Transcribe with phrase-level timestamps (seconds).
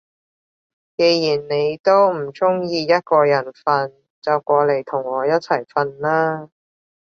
[0.97, 6.49] 既然你都唔中意一個人瞓，就過嚟同我一齊瞓啦